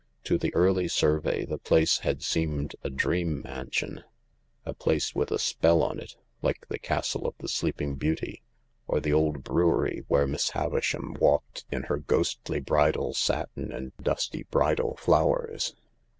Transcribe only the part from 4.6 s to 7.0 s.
a place with a spell on it, like the